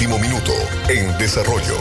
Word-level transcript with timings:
Último 0.00 0.20
minuto 0.20 0.52
en 0.88 1.18
desarrollo. 1.18 1.76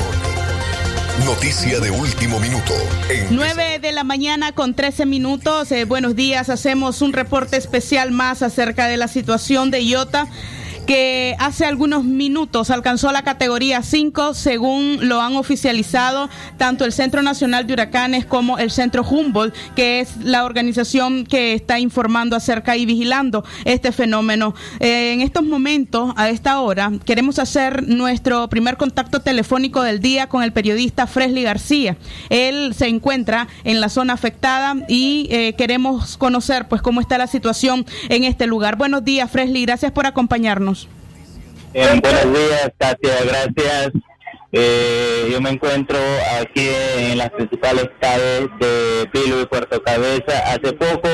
Noticia 1.23 1.79
de 1.79 1.91
último 1.91 2.39
minuto. 2.39 2.73
En 3.11 3.27
9 3.35 3.77
de 3.77 3.91
la 3.91 4.03
mañana 4.03 4.53
con 4.53 4.73
13 4.73 5.05
minutos. 5.05 5.71
Eh, 5.71 5.85
buenos 5.85 6.15
días. 6.15 6.49
Hacemos 6.49 7.03
un 7.03 7.13
reporte 7.13 7.57
especial 7.57 8.09
más 8.09 8.41
acerca 8.41 8.87
de 8.87 8.97
la 8.97 9.07
situación 9.07 9.69
de 9.69 9.85
Iota 9.85 10.27
que 10.87 11.35
hace 11.37 11.65
algunos 11.65 12.05
minutos 12.05 12.71
alcanzó 12.71 13.11
la 13.11 13.21
categoría 13.21 13.83
5, 13.83 14.33
según 14.33 14.99
lo 15.01 15.21
han 15.21 15.35
oficializado 15.35 16.29
tanto 16.55 16.85
el 16.85 16.93
Centro 16.93 17.21
Nacional 17.21 17.67
de 17.67 17.73
Huracanes 17.73 18.25
como 18.25 18.57
el 18.57 18.71
Centro 18.71 19.03
Humboldt, 19.03 19.53
que 19.75 19.99
es 19.99 20.15
la 20.23 20.45
organización 20.45 21.25
que 21.25 21.53
está 21.53 21.77
informando 21.77 22.37
acerca 22.37 22.77
y 22.77 22.85
vigilando 22.85 23.43
este 23.65 23.91
fenómeno. 23.91 24.55
Eh, 24.79 25.11
en 25.11 25.19
estos 25.19 25.43
momentos, 25.43 26.13
a 26.15 26.29
esta 26.29 26.61
hora, 26.61 26.93
queremos 27.03 27.37
hacer 27.37 27.85
nuestro 27.85 28.47
primer 28.47 28.77
contacto 28.77 29.19
telefónico 29.19 29.83
del 29.83 29.99
día 29.99 30.29
con 30.29 30.41
el 30.41 30.53
periodista 30.53 31.05
Fresly 31.05 31.43
García. 31.43 31.97
Él 32.29 32.73
se 32.73 32.87
encuentra 32.87 33.49
en 33.65 33.81
la 33.81 33.89
zona 33.89 34.13
afectada 34.13 34.77
y 34.87 35.27
eh, 35.31 35.53
queremos 35.57 36.15
conocer 36.15 36.69
pues 36.69 36.81
cómo 36.81 37.01
está 37.01 37.17
la 37.17 37.27
situación 37.27 37.85
en 38.07 38.23
este 38.23 38.47
lugar. 38.47 38.77
Buenos 38.77 39.03
días, 39.03 39.29
Fresly, 39.29 39.65
gracias 39.65 39.91
por 39.91 40.05
acompañarnos 40.05 40.76
buenos 41.77 42.33
días, 42.33 42.71
Katia, 42.79 43.13
gracias. 43.23 43.91
Eh, 44.51 45.29
yo 45.31 45.41
me 45.41 45.51
encuentro 45.51 45.97
aquí 46.41 46.67
en 46.97 47.17
las 47.19 47.29
principales 47.29 47.89
calles 47.99 48.47
de 48.59 49.07
Pilo 49.11 49.41
y 49.41 49.45
Puerto 49.45 49.81
Cabeza. 49.83 50.39
Hace 50.47 50.73
poco 50.73 51.07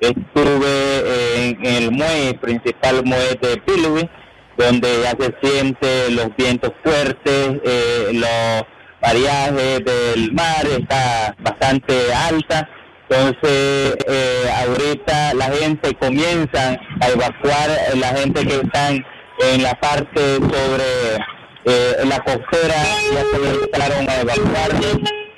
estuve 0.00 1.36
en, 1.36 1.64
el 1.64 1.90
muelle, 1.92 2.34
principal 2.34 3.02
muelle 3.04 3.38
de 3.40 3.56
Piluy, 3.62 4.10
donde 4.58 4.88
ya 5.02 5.16
se 5.18 5.34
siente 5.42 6.10
los 6.10 6.36
vientos 6.36 6.72
fuertes, 6.84 7.60
eh, 7.64 8.10
los 8.12 8.64
variajes 9.00 9.84
del 9.84 10.32
mar 10.32 10.66
está 10.66 11.34
bastante 11.38 12.12
alta. 12.12 12.68
Entonces, 13.08 13.96
eh, 14.06 14.50
ahorita 14.54 15.34
la 15.34 15.46
gente 15.46 15.94
comienza 15.94 16.78
a 17.00 17.08
evacuar, 17.08 17.70
la 17.96 18.08
gente 18.08 18.46
que 18.46 18.54
están 18.56 19.04
en 19.42 19.62
la 19.62 19.74
parte 19.74 20.36
sobre 20.36 21.16
eh, 21.64 21.96
la 22.04 22.18
costera 22.20 22.74
ya 23.12 23.22
se 23.30 23.50
empezaron 23.50 24.08
a 24.08 24.20
evacuar 24.20 24.70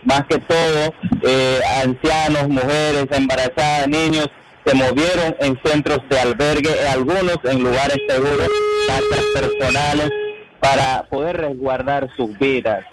más 0.05 0.25
que 0.27 0.39
todo 0.39 0.95
eh, 1.23 1.61
ancianos, 1.85 2.49
mujeres, 2.49 3.07
embarazadas, 3.11 3.89
niños 3.89 4.29
se 4.65 4.75
movieron 4.75 5.35
en 5.41 5.59
centros 5.65 6.01
de 6.09 6.19
albergue, 6.21 6.71
algunos 6.89 7.39
en 7.45 7.63
lugares 7.63 7.99
seguros, 8.09 8.49
casas 8.87 9.25
personales, 9.35 10.11
para 10.61 11.03
poder 11.11 11.39
resguardar 11.39 12.09
sus 12.17 12.39
vidas. 12.39 12.85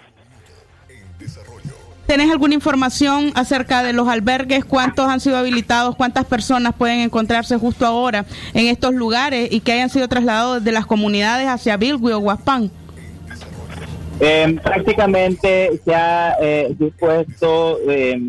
¿Tenés 2.10 2.28
alguna 2.28 2.54
información 2.54 3.30
acerca 3.36 3.84
de 3.84 3.92
los 3.92 4.08
albergues? 4.08 4.64
¿Cuántos 4.64 5.08
han 5.08 5.20
sido 5.20 5.36
habilitados? 5.36 5.94
¿Cuántas 5.94 6.24
personas 6.24 6.74
pueden 6.76 6.98
encontrarse 6.98 7.56
justo 7.56 7.86
ahora 7.86 8.24
en 8.52 8.66
estos 8.66 8.94
lugares 8.94 9.46
y 9.52 9.60
que 9.60 9.74
hayan 9.74 9.90
sido 9.90 10.08
trasladados 10.08 10.64
de 10.64 10.72
las 10.72 10.86
comunidades 10.86 11.46
hacia 11.46 11.76
Bilwi 11.76 12.10
o 12.10 12.18
Guapán? 12.18 12.68
Eh, 14.18 14.58
prácticamente 14.60 15.80
se 15.84 15.94
ha 15.94 16.34
eh, 16.40 16.74
dispuesto 16.76 17.78
eh, 17.88 18.20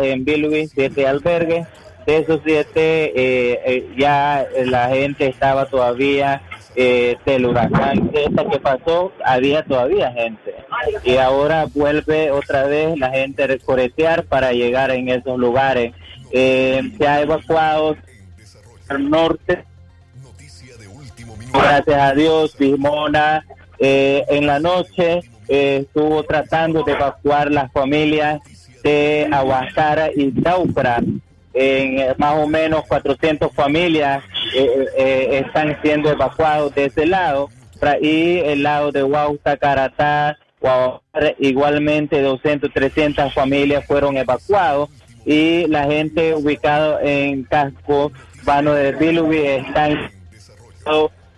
en 0.00 0.24
Bilwi 0.24 0.66
siete 0.66 1.06
albergues. 1.06 1.68
De 2.06 2.16
esos 2.16 2.40
siete 2.44 3.12
eh, 3.14 3.88
ya 3.96 4.44
la 4.64 4.88
gente 4.88 5.28
estaba 5.28 5.66
todavía 5.66 6.42
eh, 6.74 7.16
del 7.24 7.46
huracán 7.46 8.10
que 8.10 8.58
pasó, 8.60 9.12
había 9.24 9.62
todavía 9.62 10.10
gente. 10.10 10.52
Y 11.04 11.16
ahora 11.16 11.66
vuelve 11.66 12.30
otra 12.30 12.64
vez 12.64 12.98
la 12.98 13.10
gente 13.10 13.44
a 13.44 13.46
recoretear 13.46 14.24
para 14.24 14.52
llegar 14.52 14.90
en 14.90 15.08
esos 15.08 15.38
lugares. 15.38 15.94
Eh, 16.32 16.82
se 16.96 17.06
ha 17.06 17.20
evacuado 17.20 17.96
al 18.88 19.10
norte. 19.10 19.64
Gracias 21.52 22.00
a 22.00 22.14
Dios, 22.14 22.54
Simona 22.56 23.44
eh, 23.78 24.24
en 24.28 24.46
la 24.46 24.60
noche 24.60 25.20
estuvo 25.48 26.22
tratando 26.22 26.84
de 26.84 26.92
evacuar 26.92 27.50
las 27.50 27.72
familias 27.72 28.40
de 28.84 29.28
Aguasara 29.32 30.10
y 30.14 30.30
Taupra 30.30 31.02
en 31.52 32.14
más 32.18 32.36
o 32.36 32.46
menos 32.46 32.86
400 32.86 33.52
familias 33.52 34.22
eh, 34.54 34.86
eh, 34.96 35.42
están 35.44 35.76
siendo 35.82 36.10
evacuados 36.10 36.74
de 36.74 36.86
ese 36.86 37.06
lado 37.06 37.50
y 38.00 38.38
el 38.40 38.62
lado 38.62 38.92
de 38.92 39.02
Huauta, 39.02 39.56
Caratá, 39.56 40.36
igualmente 41.38 42.20
200, 42.20 42.72
300 42.72 43.32
familias 43.32 43.84
fueron 43.86 44.16
evacuados 44.16 44.90
y 45.24 45.66
la 45.66 45.84
gente 45.84 46.34
ubicada 46.34 47.00
en 47.02 47.44
Casco, 47.44 48.12
Vano 48.44 48.72
de 48.74 48.92
Bilubi 48.92 49.38
están 49.38 50.10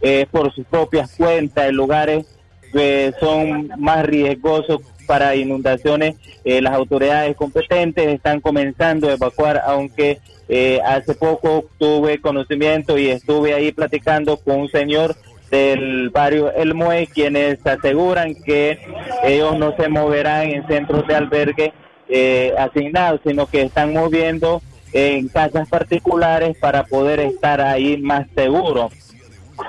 eh, 0.00 0.26
por 0.30 0.52
sus 0.54 0.66
propias 0.66 1.14
cuentas 1.16 1.68
en 1.68 1.76
lugares 1.76 2.26
que 2.72 3.12
son 3.20 3.70
más 3.78 4.04
riesgosos 4.04 4.80
para 5.06 5.36
inundaciones, 5.36 6.16
eh, 6.44 6.62
las 6.62 6.74
autoridades 6.74 7.36
competentes 7.36 8.08
están 8.08 8.40
comenzando 8.40 9.08
a 9.08 9.12
evacuar, 9.12 9.60
aunque 9.66 10.20
eh, 10.48 10.80
hace 10.84 11.14
poco 11.14 11.66
tuve 11.78 12.20
conocimiento 12.20 12.96
y 12.98 13.08
estuve 13.08 13.54
ahí 13.54 13.72
platicando 13.72 14.36
con 14.36 14.60
un 14.60 14.68
señor 14.68 15.16
del 15.52 16.08
barrio 16.08 16.50
El 16.54 16.74
Mue, 16.74 17.06
quienes 17.12 17.64
aseguran 17.66 18.34
que 18.34 18.78
ellos 19.22 19.58
no 19.58 19.76
se 19.76 19.88
moverán 19.88 20.48
en 20.48 20.66
centros 20.66 21.06
de 21.06 21.14
albergue 21.14 21.72
eh, 22.08 22.54
asignados, 22.58 23.20
sino 23.24 23.46
que 23.46 23.60
están 23.60 23.92
moviendo 23.92 24.62
en 24.94 25.28
casas 25.28 25.68
particulares 25.68 26.56
para 26.58 26.84
poder 26.84 27.20
estar 27.20 27.60
ahí 27.60 27.98
más 27.98 28.26
seguros. 28.34 28.94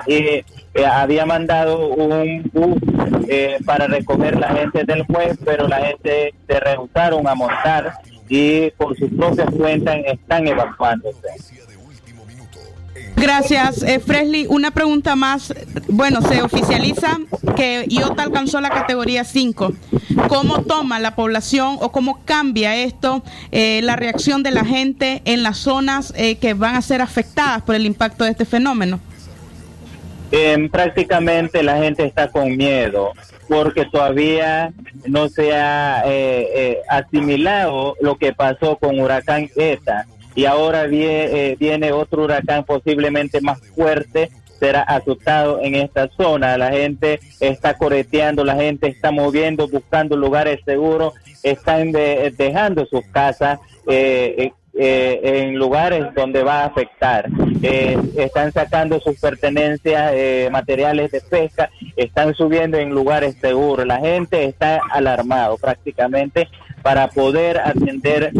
Y 0.06 0.14
eh, 0.14 0.44
había 0.90 1.26
mandado 1.26 1.88
un 1.88 2.50
bus 2.50 2.78
eh, 3.28 3.58
para 3.66 3.86
recoger 3.86 4.38
la 4.38 4.48
gente 4.54 4.84
del 4.84 5.04
juez, 5.04 5.38
pero 5.44 5.68
la 5.68 5.80
gente 5.84 6.34
se 6.48 6.60
rehusaron 6.60 7.28
a 7.28 7.34
montar 7.34 7.92
y 8.26 8.70
por 8.70 8.96
sus 8.96 9.10
propias 9.10 9.50
cuentas 9.50 9.98
están 10.06 10.48
evacuándose. 10.48 11.28
Gracias, 13.24 13.82
eh, 13.82 14.00
Fresley. 14.00 14.44
Una 14.50 14.70
pregunta 14.70 15.16
más. 15.16 15.54
Bueno, 15.88 16.20
se 16.20 16.42
oficializa 16.42 17.18
que 17.56 17.86
IOTA 17.88 18.22
alcanzó 18.22 18.60
la 18.60 18.68
categoría 18.68 19.24
5. 19.24 19.72
¿Cómo 20.28 20.62
toma 20.64 20.98
la 21.00 21.16
población 21.16 21.78
o 21.80 21.90
cómo 21.90 22.20
cambia 22.26 22.76
esto 22.76 23.24
eh, 23.50 23.80
la 23.82 23.96
reacción 23.96 24.42
de 24.42 24.50
la 24.50 24.66
gente 24.66 25.22
en 25.24 25.42
las 25.42 25.56
zonas 25.56 26.12
que 26.12 26.54
van 26.54 26.74
a 26.74 26.82
ser 26.82 27.00
afectadas 27.00 27.62
por 27.62 27.74
el 27.74 27.86
impacto 27.86 28.24
de 28.24 28.30
este 28.30 28.44
fenómeno? 28.44 29.00
prácticamente 30.72 31.62
la 31.62 31.78
gente 31.78 32.04
está 32.04 32.28
con 32.28 32.56
miedo 32.56 33.12
porque 33.48 33.84
todavía 33.84 34.72
no 35.06 35.28
se 35.28 35.54
ha 35.54 36.02
eh, 36.06 36.48
eh, 36.54 36.78
asimilado 36.88 37.94
lo 38.00 38.16
que 38.16 38.32
pasó 38.32 38.76
con 38.76 38.98
huracán 38.98 39.48
ETA 39.56 40.06
y 40.34 40.44
ahora 40.44 40.84
viene, 40.84 41.24
eh, 41.24 41.56
viene 41.58 41.92
otro 41.92 42.24
huracán 42.24 42.64
posiblemente 42.64 43.40
más 43.40 43.60
fuerte 43.74 44.30
será 44.58 44.82
asustado 44.82 45.60
en 45.60 45.74
esta 45.74 46.08
zona. 46.16 46.56
La 46.56 46.70
gente 46.70 47.20
está 47.40 47.74
correteando, 47.74 48.44
la 48.44 48.54
gente 48.54 48.88
está 48.88 49.10
moviendo, 49.10 49.68
buscando 49.68 50.16
lugares 50.16 50.60
seguros, 50.64 51.14
están 51.42 51.92
dejando 51.92 52.86
sus 52.86 53.04
casas. 53.06 53.58
Eh, 53.86 54.52
eh, 54.76 55.20
en 55.22 55.54
lugares 55.54 56.12
donde 56.16 56.42
va 56.42 56.62
a 56.62 56.66
afectar. 56.66 57.28
Eh, 57.62 57.96
están 58.16 58.50
sacando 58.50 58.98
sus 58.98 59.20
pertenencias, 59.20 60.10
eh, 60.14 60.48
materiales 60.50 61.12
de 61.12 61.20
pesca, 61.20 61.70
están 61.96 62.34
subiendo 62.34 62.76
en 62.76 62.90
lugares 62.90 63.36
seguros. 63.40 63.86
La 63.86 64.00
gente 64.00 64.44
está 64.46 64.80
alarmado 64.90 65.58
prácticamente 65.58 66.48
para 66.82 67.06
poder 67.08 67.58
atender 67.58 68.32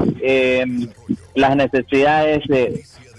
las 1.35 1.57
necesidades 1.57 2.43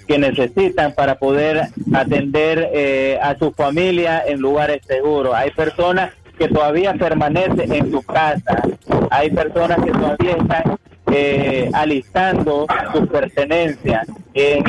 que 0.07 0.19
necesitan 0.19 0.93
para 0.93 1.17
poder 1.17 1.69
atender 1.93 3.17
a 3.21 3.35
su 3.37 3.53
familia 3.53 4.23
en 4.27 4.41
lugares 4.41 4.81
seguros. 4.85 5.33
Hay 5.33 5.51
personas 5.51 6.11
que 6.37 6.49
todavía 6.49 6.93
permanecen 6.93 7.71
en 7.71 7.89
su 7.89 8.03
casa, 8.03 8.61
hay 9.09 9.31
personas 9.31 9.79
que 9.83 9.91
todavía 9.91 10.31
están 10.31 10.77
eh, 11.11 11.69
alistando 11.73 12.65
sus 12.93 13.07
pertenencias. 13.07 14.07
En 14.33 14.63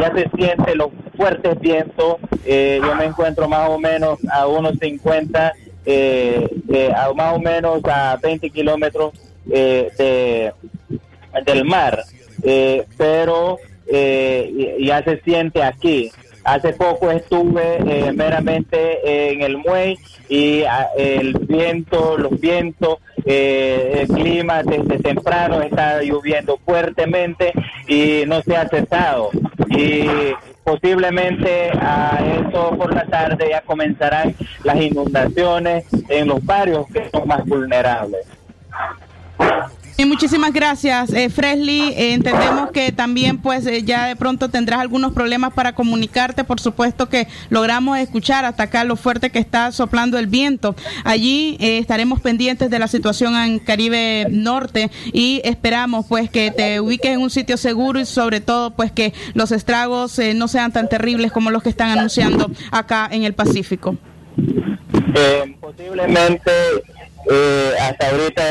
ya 0.00 0.12
se 0.14 0.30
siente 0.36 0.74
los 0.76 0.90
fuertes 1.16 1.58
vientos. 1.60 2.16
Eh, 2.44 2.80
yo 2.82 2.94
me 2.94 3.06
encuentro 3.06 3.48
más 3.48 3.68
o 3.68 3.78
menos 3.78 4.18
a 4.32 4.46
unos 4.46 4.78
50, 4.78 5.52
eh, 5.86 6.92
a 6.96 7.12
más 7.12 7.34
o 7.34 7.40
menos 7.40 7.82
a 7.84 8.16
20 8.22 8.50
kilómetros 8.50 9.12
de, 9.44 10.52
del 11.44 11.64
mar. 11.64 12.04
pero 12.96 13.58
ya 14.78 15.02
se 15.02 15.20
siente 15.22 15.62
aquí. 15.62 16.10
Hace 16.50 16.72
poco 16.72 17.12
estuve 17.12 17.76
eh, 17.86 18.12
meramente 18.12 19.30
en 19.30 19.42
el 19.42 19.58
muelle 19.58 20.00
y 20.28 20.64
ah, 20.64 20.88
el 20.98 21.32
viento, 21.34 22.18
los 22.18 22.40
vientos, 22.40 22.98
eh, 23.24 24.00
el 24.00 24.08
clima 24.08 24.64
desde 24.64 24.98
temprano 24.98 25.62
está 25.62 26.02
lloviendo 26.02 26.58
fuertemente 26.64 27.52
y 27.86 28.24
no 28.26 28.42
se 28.42 28.56
ha 28.56 28.68
cesado. 28.68 29.30
Y 29.68 30.08
posiblemente 30.64 31.70
a 31.80 32.18
eso 32.40 32.76
por 32.76 32.92
la 32.94 33.06
tarde 33.06 33.50
ya 33.50 33.60
comenzarán 33.60 34.34
las 34.64 34.74
inundaciones 34.74 35.84
en 36.08 36.26
los 36.26 36.44
barrios 36.44 36.84
que 36.92 37.08
son 37.10 37.28
más 37.28 37.46
vulnerables 37.46 38.26
muchísimas 40.04 40.52
gracias, 40.52 41.12
eh, 41.12 41.28
Fresley. 41.30 41.92
Eh, 41.96 42.14
entendemos 42.14 42.70
que 42.70 42.92
también, 42.92 43.38
pues, 43.38 43.66
eh, 43.66 43.82
ya 43.82 44.06
de 44.06 44.16
pronto 44.16 44.48
tendrás 44.48 44.80
algunos 44.80 45.12
problemas 45.12 45.52
para 45.52 45.74
comunicarte. 45.74 46.44
Por 46.44 46.60
supuesto 46.60 47.08
que 47.08 47.26
logramos 47.48 47.98
escuchar 47.98 48.44
hasta 48.44 48.64
acá 48.64 48.84
lo 48.84 48.96
fuerte 48.96 49.30
que 49.30 49.38
está 49.38 49.72
soplando 49.72 50.18
el 50.18 50.26
viento. 50.26 50.76
Allí 51.04 51.56
eh, 51.60 51.78
estaremos 51.78 52.20
pendientes 52.20 52.70
de 52.70 52.78
la 52.78 52.88
situación 52.88 53.34
en 53.36 53.58
Caribe 53.58 54.26
Norte 54.30 54.90
y 55.12 55.40
esperamos, 55.44 56.06
pues, 56.08 56.30
que 56.30 56.50
te 56.50 56.80
ubiques 56.80 57.12
en 57.12 57.20
un 57.20 57.30
sitio 57.30 57.56
seguro 57.56 58.00
y, 58.00 58.06
sobre 58.06 58.40
todo, 58.40 58.70
pues, 58.70 58.92
que 58.92 59.12
los 59.34 59.52
estragos 59.52 60.20
no 60.34 60.48
sean 60.48 60.72
tan 60.72 60.88
terribles 60.88 61.32
como 61.32 61.50
los 61.50 61.62
que 61.62 61.68
están 61.68 61.98
anunciando 61.98 62.50
acá 62.70 63.08
en 63.10 63.24
el 63.24 63.34
Pacífico. 63.34 63.96
posiblemente 65.60 66.50
eh, 67.28 67.74
hasta 67.80 68.10
ahorita 68.10 68.42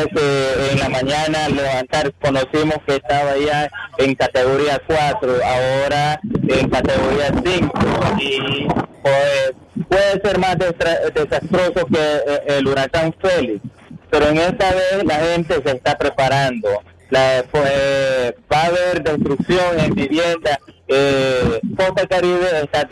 en 0.72 0.80
la 0.80 0.90
mañana 0.90 1.50
levantar 1.50 2.14
conocimos 2.22 2.78
que 2.86 2.96
estaba 2.96 3.38
ya 3.38 3.70
en 3.98 4.16
categoría 4.16 4.82
4, 4.86 5.38
ahora 5.44 6.20
en 6.48 6.70
categoría 6.70 7.32
5 7.44 7.74
y 8.20 8.68
pues, 9.02 9.54
puede 9.88 10.22
ser 10.24 10.38
más 10.38 10.58
desastroso 10.58 11.86
que 11.88 12.00
eh, 12.00 12.42
el 12.48 12.68
huracán 12.68 13.16
Félix, 13.22 13.62
pero 14.10 14.28
en 14.28 14.38
esta 14.38 14.72
vez 14.72 15.04
la 15.04 15.16
gente 15.16 15.62
se 15.64 15.72
está 15.72 15.98
preparando. 15.98 16.70
La, 17.10 17.44
pues, 17.50 18.34
va 18.52 18.62
a 18.62 18.66
haber 18.68 19.04
destrucción 19.04 19.80
en 19.80 19.96
vivienda. 19.96 20.60
Eh, 20.88 21.60
Costa 21.76 22.08
Caribe 22.08 22.48
está, 22.62 22.88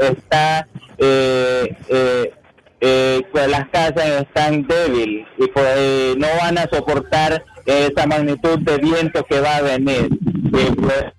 está 0.00 0.68
eh, 0.98 1.76
eh, 1.88 2.32
eh, 2.82 3.20
pues 3.30 3.46
las 3.48 3.68
casas 3.68 4.22
están 4.22 4.66
débiles 4.66 5.26
y 5.36 5.46
pues 5.48 6.16
no 6.16 6.28
van 6.40 6.56
a 6.56 6.62
soportar 6.62 7.44
esa 7.66 8.06
magnitud 8.06 8.58
de 8.60 8.78
viento 8.78 9.22
que 9.24 9.40
va 9.40 9.56
a 9.56 9.62
venir. 9.62 10.08
Pues, 10.50 11.12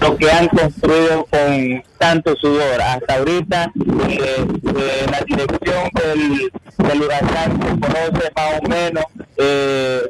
lo 0.00 0.16
que 0.16 0.30
han 0.30 0.48
construido 0.48 1.26
con 1.26 1.82
tanto 1.98 2.34
sudor. 2.36 2.80
Hasta 2.80 3.16
ahorita 3.16 3.72
eh, 4.08 4.46
eh, 4.76 5.06
la 5.10 5.20
dirección 5.26 5.90
del, 5.94 7.02
huracán 7.02 7.52
se 7.60 7.68
conoce 7.80 8.32
más 8.36 8.60
o 8.60 8.68
menos 8.68 9.04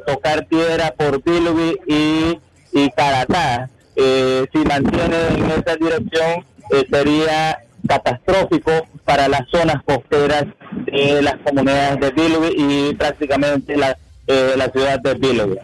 tocar 0.07 0.45
tierra 0.45 0.93
por 0.97 1.23
Bilby 1.23 1.77
y, 1.87 2.39
y 2.73 2.89
Caratá. 2.91 3.69
si 3.95 4.59
mantiene 4.59 5.27
en 5.35 5.51
esa 5.51 5.75
dirección 5.75 6.45
eh, 6.71 6.87
sería 6.91 7.59
catastrófico 7.87 8.71
para 9.05 9.27
las 9.27 9.41
zonas 9.49 9.83
costeras 9.83 10.45
de 10.85 11.21
las 11.21 11.35
comunidades 11.37 11.99
de 11.99 12.11
Bilby 12.11 12.55
y 12.57 12.95
prácticamente 12.95 13.75
la, 13.75 13.97
eh, 14.27 14.53
la 14.55 14.69
ciudad 14.69 14.99
de 14.99 15.13
Bilby. 15.15 15.57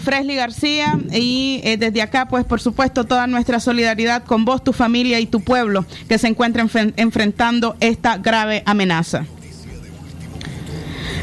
Fresley 0.00 0.36
García 0.36 0.98
y 1.12 1.60
eh, 1.64 1.76
desde 1.76 2.02
acá 2.02 2.26
pues 2.28 2.44
por 2.44 2.60
supuesto 2.60 3.04
toda 3.04 3.26
nuestra 3.26 3.60
solidaridad 3.60 4.24
con 4.24 4.44
vos, 4.44 4.62
tu 4.62 4.72
familia 4.72 5.20
y 5.20 5.26
tu 5.26 5.40
pueblo 5.40 5.86
que 6.08 6.18
se 6.18 6.26
encuentran 6.26 6.68
enfrentando 6.96 7.76
esta 7.80 8.18
grave 8.18 8.62
amenaza. 8.66 9.26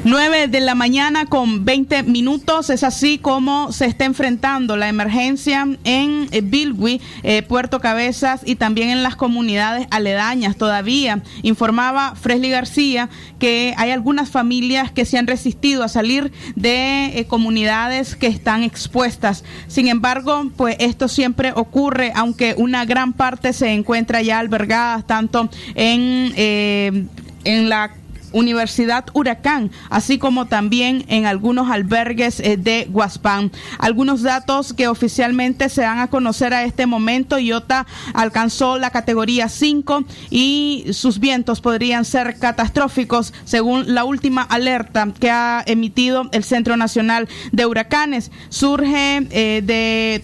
9 0.05 0.49
de 0.49 0.59
la 0.59 0.75
mañana 0.75 1.25
con 1.25 1.65
20 1.65 2.03
minutos. 2.03 2.69
Es 2.69 2.83
así 2.83 3.17
como 3.17 3.71
se 3.71 3.87
está 3.87 4.05
enfrentando 4.05 4.77
la 4.77 4.87
emergencia 4.87 5.67
en 5.83 6.27
eh, 6.31 6.41
Bilwi, 6.41 7.01
eh, 7.23 7.41
Puerto 7.41 7.79
Cabezas 7.81 8.41
y 8.45 8.55
también 8.55 8.91
en 8.91 9.01
las 9.01 9.15
comunidades 9.15 9.87
aledañas. 9.89 10.57
Todavía 10.57 11.23
informaba 11.41 12.13
Fresley 12.13 12.51
García 12.51 13.09
que 13.39 13.73
hay 13.77 13.89
algunas 13.89 14.29
familias 14.29 14.91
que 14.91 15.05
se 15.05 15.17
han 15.17 15.25
resistido 15.25 15.83
a 15.83 15.87
salir 15.87 16.31
de 16.55 17.05
eh, 17.17 17.25
comunidades 17.25 18.15
que 18.15 18.27
están 18.27 18.61
expuestas. 18.61 19.43
Sin 19.67 19.87
embargo, 19.87 20.51
pues 20.55 20.75
esto 20.81 21.07
siempre 21.07 21.51
ocurre, 21.55 22.11
aunque 22.13 22.53
una 22.57 22.85
gran 22.85 23.13
parte 23.13 23.53
se 23.53 23.71
encuentra 23.71 24.21
ya 24.21 24.37
albergada 24.37 25.01
tanto 25.01 25.49
en, 25.73 26.31
en 26.37 27.69
la 27.69 27.91
Universidad 28.35 29.05
Huracán, 29.13 29.71
así 29.89 30.17
como 30.17 30.45
también 30.45 31.05
en 31.07 31.25
algunos 31.25 31.71
albergues 31.71 32.41
eh, 32.41 32.57
de 32.57 32.85
Guaspán. 32.89 33.51
Algunos 33.79 34.21
datos 34.21 34.73
que 34.73 34.89
oficialmente 34.89 35.69
se 35.69 35.81
dan 35.81 35.99
a 35.99 36.07
conocer 36.07 36.53
a 36.53 36.65
este 36.65 36.85
momento, 36.85 37.39
IOTA 37.39 37.87
alcanzó 38.13 38.77
la 38.77 38.89
categoría 38.89 39.47
5 39.47 40.03
y 40.29 40.85
sus 40.91 41.19
vientos 41.19 41.61
podrían 41.61 42.03
ser 42.03 42.37
catastróficos 42.37 43.33
según 43.45 43.93
la 43.93 44.03
última 44.03 44.41
alerta 44.41 45.07
que 45.19 45.31
ha 45.31 45.63
emitido 45.65 46.29
el 46.33 46.43
Centro 46.43 46.75
Nacional 46.75 47.29
de 47.53 47.65
Huracanes. 47.65 48.31
Surge 48.49 49.27
eh, 49.31 49.61
de, 49.63 50.21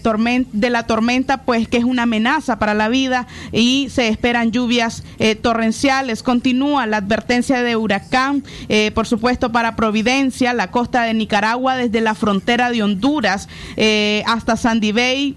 de 0.52 0.70
la 0.70 0.86
tormenta, 0.86 1.38
pues 1.44 1.66
que 1.66 1.78
es 1.78 1.84
una 1.84 2.02
amenaza 2.02 2.58
para 2.58 2.74
la 2.74 2.88
vida 2.88 3.26
y 3.52 3.88
se 3.90 4.08
esperan 4.08 4.52
lluvias 4.52 5.02
eh, 5.18 5.34
torrenciales. 5.34 6.22
Continúa 6.22 6.86
la 6.86 6.98
advertencia 6.98 7.62
de 7.62 7.76
eh, 8.68 8.90
por 8.94 9.06
supuesto 9.06 9.52
para 9.52 9.76
Providencia, 9.76 10.52
la 10.52 10.70
costa 10.70 11.04
de 11.04 11.14
Nicaragua, 11.14 11.76
desde 11.76 12.00
la 12.00 12.14
frontera 12.14 12.70
de 12.70 12.82
Honduras 12.82 13.48
eh, 13.76 14.22
hasta 14.26 14.56
Sandy 14.56 14.92
Bay, 14.92 15.36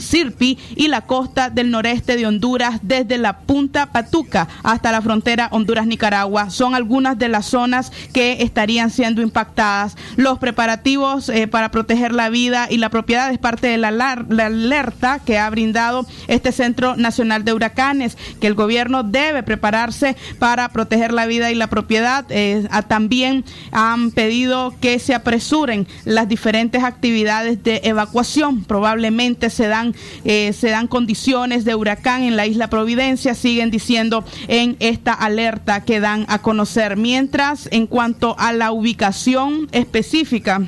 Sirpi 0.00 0.58
y 0.76 0.88
la 0.88 1.02
costa 1.02 1.50
del 1.50 1.70
noreste 1.70 2.16
de 2.16 2.26
Honduras 2.26 2.80
desde 2.82 3.18
la 3.18 3.38
punta 3.40 3.86
Patuca 3.86 4.48
hasta 4.62 4.92
la 4.92 5.02
frontera 5.02 5.48
Honduras-Nicaragua. 5.52 6.50
Son 6.50 6.74
algunas 6.74 7.18
de 7.18 7.28
las 7.28 7.46
zonas 7.46 7.92
que 8.12 8.42
estarían 8.42 8.90
siendo 8.90 9.22
impactadas. 9.22 9.96
Los 10.16 10.38
preparativos 10.38 11.28
eh, 11.28 11.46
para 11.46 11.70
proteger 11.70 12.12
la 12.12 12.28
vida 12.28 12.66
y 12.70 12.78
la 12.78 12.88
propiedad 12.88 13.30
es 13.32 13.38
parte 13.38 13.68
de 13.68 13.78
la, 13.78 13.88
alerta 13.88 15.18
que 15.18 15.38
ha 15.38 15.48
brindado 15.50 16.06
este 16.28 16.52
Centro 16.52 16.96
Nacional 16.96 17.44
de 17.44 17.52
Huracanes, 17.52 18.16
que 18.40 18.46
el 18.46 18.54
gobierno 18.54 19.02
debe 19.02 19.42
prepararse 19.42 20.16
para 20.38 20.68
proteger 20.68 21.12
la 21.12 21.26
vida 21.26 21.50
y 21.50 21.54
la 21.54 21.68
propiedad. 21.68 22.24
Eh, 22.30 22.68
también 22.88 23.44
han 23.72 24.10
pedido 24.10 24.74
que 24.80 24.98
se 24.98 25.14
apresuren 25.14 25.86
las 26.04 26.28
diferentes 26.28 26.82
actividades 26.82 27.62
de 27.62 27.80
evacuación. 27.84 28.64
Probablemente 28.64 29.50
se 29.50 29.68
dan 29.68 29.89
eh, 30.24 30.52
se 30.52 30.70
dan 30.70 30.88
condiciones 30.88 31.64
de 31.64 31.74
huracán 31.74 32.22
en 32.22 32.36
la 32.36 32.46
isla 32.46 32.70
Providencia, 32.70 33.34
siguen 33.34 33.70
diciendo 33.70 34.24
en 34.48 34.76
esta 34.80 35.12
alerta 35.12 35.84
que 35.84 36.00
dan 36.00 36.24
a 36.28 36.40
conocer. 36.40 36.96
Mientras, 36.96 37.68
en 37.72 37.86
cuanto 37.86 38.36
a 38.38 38.52
la 38.52 38.72
ubicación 38.72 39.68
específica, 39.72 40.62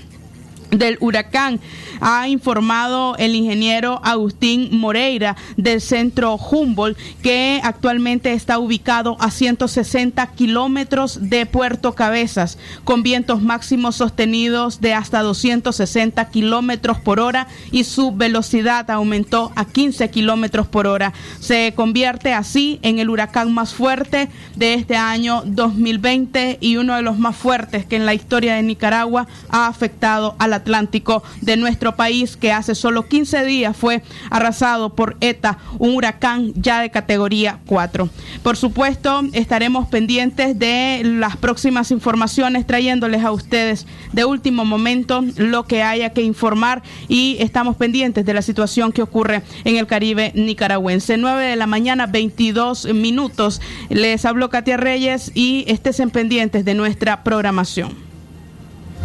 del 0.72 0.96
huracán, 1.00 1.60
ha 2.00 2.28
informado 2.28 3.14
el 3.18 3.34
ingeniero 3.34 4.00
Agustín 4.02 4.76
Moreira 4.78 5.36
del 5.56 5.80
centro 5.80 6.36
Humboldt, 6.36 6.98
que 7.22 7.60
actualmente 7.62 8.32
está 8.32 8.58
ubicado 8.58 9.16
a 9.20 9.30
160 9.30 10.26
kilómetros 10.28 11.30
de 11.30 11.46
Puerto 11.46 11.94
Cabezas, 11.94 12.58
con 12.84 13.02
vientos 13.02 13.42
máximos 13.42 13.96
sostenidos 13.96 14.80
de 14.80 14.94
hasta 14.94 15.20
260 15.20 16.28
kilómetros 16.30 16.98
por 16.98 17.20
hora 17.20 17.46
y 17.70 17.84
su 17.84 18.12
velocidad 18.12 18.90
aumentó 18.90 19.52
a 19.54 19.66
15 19.66 20.10
kilómetros 20.10 20.66
por 20.66 20.86
hora. 20.86 21.12
Se 21.38 21.72
convierte 21.76 22.32
así 22.32 22.80
en 22.82 22.98
el 22.98 23.10
huracán 23.10 23.52
más 23.52 23.74
fuerte 23.74 24.28
de 24.56 24.74
este 24.74 24.96
año 24.96 25.42
2020 25.44 26.58
y 26.60 26.78
uno 26.78 26.96
de 26.96 27.02
los 27.02 27.18
más 27.18 27.36
fuertes 27.36 27.84
que 27.84 27.96
en 27.96 28.06
la 28.06 28.14
historia 28.14 28.54
de 28.54 28.62
Nicaragua 28.62 29.28
ha 29.50 29.66
afectado 29.66 30.34
a 30.38 30.48
la 30.48 30.61
Atlántico 30.62 31.22
de 31.40 31.56
nuestro 31.56 31.96
país, 31.96 32.36
que 32.36 32.52
hace 32.52 32.74
solo 32.74 33.08
15 33.08 33.44
días 33.44 33.76
fue 33.76 34.02
arrasado 34.30 34.94
por 34.94 35.16
ETA, 35.20 35.58
un 35.78 35.94
huracán 35.94 36.52
ya 36.54 36.80
de 36.80 36.90
categoría 36.90 37.58
4. 37.66 38.08
Por 38.42 38.56
supuesto, 38.56 39.22
estaremos 39.32 39.88
pendientes 39.88 40.58
de 40.58 41.02
las 41.04 41.36
próximas 41.36 41.90
informaciones, 41.90 42.66
trayéndoles 42.66 43.24
a 43.24 43.32
ustedes 43.32 43.86
de 44.12 44.24
último 44.24 44.64
momento 44.64 45.24
lo 45.36 45.64
que 45.64 45.82
haya 45.82 46.10
que 46.10 46.22
informar 46.22 46.82
y 47.08 47.36
estamos 47.40 47.76
pendientes 47.76 48.24
de 48.24 48.34
la 48.34 48.42
situación 48.42 48.92
que 48.92 49.02
ocurre 49.02 49.42
en 49.64 49.76
el 49.76 49.86
Caribe 49.86 50.32
nicaragüense. 50.34 51.16
9 51.16 51.44
de 51.44 51.56
la 51.56 51.66
mañana, 51.66 52.06
22 52.06 52.92
minutos. 52.94 53.60
Les 53.88 54.24
habló 54.24 54.50
Katia 54.50 54.76
Reyes 54.76 55.30
y 55.34 55.64
estén 55.68 56.10
pendientes 56.10 56.64
de 56.64 56.74
nuestra 56.74 57.22
programación. 57.22 58.11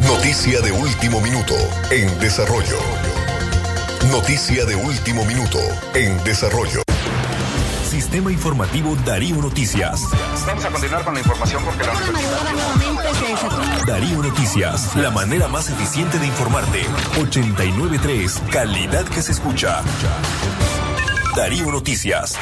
Noticia 0.07 0.61
de 0.61 0.71
último 0.71 1.19
minuto 1.19 1.53
en 1.91 2.17
desarrollo. 2.19 2.79
Noticia 4.09 4.63
de 4.63 4.73
último 4.73 5.25
minuto 5.25 5.59
en 5.95 6.23
desarrollo. 6.23 6.81
Sistema 7.89 8.31
Informativo 8.31 8.95
Darío 9.05 9.35
Noticias. 9.35 10.03
Vamos 10.45 10.63
a 10.63 10.69
continuar 10.69 11.03
con 11.03 11.13
la 11.13 11.19
información 11.19 11.61
porque 11.65 11.83
la 11.83 11.93
Darío 13.85 14.23
Noticias, 14.23 14.95
la 14.95 15.11
manera 15.11 15.49
más 15.49 15.69
eficiente 15.69 16.17
de 16.19 16.27
informarte. 16.27 16.85
893, 17.19 18.43
calidad 18.49 19.03
que 19.03 19.21
se 19.21 19.33
escucha. 19.33 19.83
Darío 21.35 21.69
Noticias. 21.69 22.37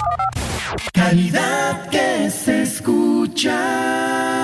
Calidad 0.93 1.89
que 1.89 2.29
se 2.29 2.62
escucha. 2.62 4.36